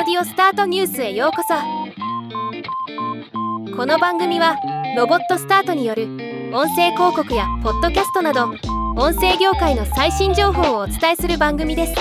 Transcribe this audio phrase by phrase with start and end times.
[0.00, 1.52] オスタートニュースへようこそ。
[3.76, 4.56] この番組は
[4.96, 6.04] ロボットスタートによる
[6.54, 8.46] 音声広告やポッドキャストなど
[8.96, 11.94] 音声業界の最新情報をお伝えする番組です。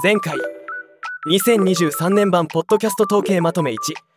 [0.00, 0.38] 前回
[1.28, 4.11] 2023年版ポッドキャスト統計まとめ1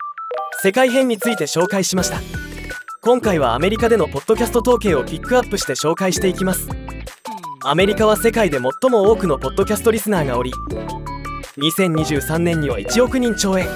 [0.66, 2.18] 世界編について紹介しました。
[3.00, 6.68] 今回はアメリカでのポッドキャスト統計をピックアップして紹介していきます。
[7.64, 10.50] アメリカは世界で最も多くのポッドキャストリスナーがおり
[11.58, 13.66] 2023年には1億人超え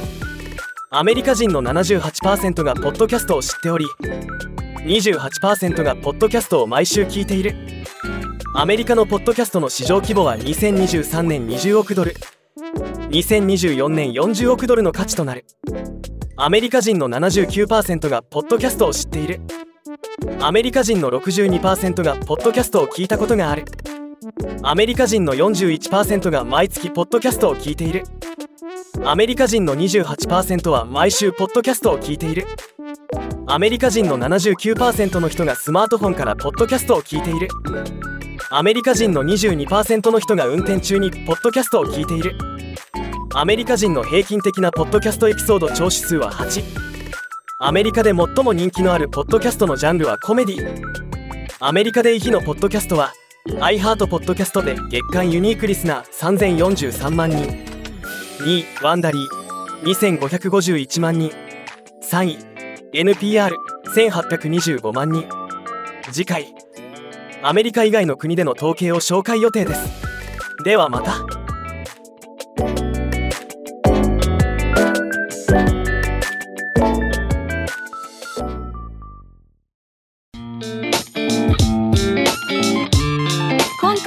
[0.90, 3.86] アメリカ人の78%がポッドキャストを知っており
[4.78, 7.54] 28%がポッドキャストを毎週聞いている。
[8.56, 12.16] アメリカのポッドキャストの市場規模は2023年20億ドル。
[13.10, 15.44] 2024年40億ドルの価値となる。
[16.42, 19.42] アメリカ人の79%がポッドキャストを知っている。
[20.40, 23.66] アメリカ人の62%がポッドキャストを聞いたことがある。
[24.62, 28.04] アメリカ人の41%が毎月ポッドキャストを聞いている。
[29.04, 32.46] アメリカ人の28%は毎週ポッドキャストを聞いている。
[33.46, 37.48] アメリカ人の79%の人がスマートフォンからポッドキャストを聞いている。
[38.48, 42.34] アメリカ人の22%の人が運転中にポッドキャストを聞いている。
[43.32, 46.64] アメリカ人の平均的なポッドキャストエピソード聴取数は8
[47.60, 50.82] アメリカで最も人気のあるポッドキャストのジャンルはコメディ。
[51.60, 53.12] アメリカで1位のポッドキャストは
[53.46, 57.44] iHeart ポッドキャストで月間ユニークリスナー3043万人。
[58.40, 61.30] 2位ワンダリー2551万人。
[62.02, 62.36] 3位
[62.92, 65.28] NPR1825 万人。
[66.10, 66.52] 次回。
[67.42, 69.88] アメリカ以外の国での統計を紹介予定です。
[70.64, 71.39] ではまた。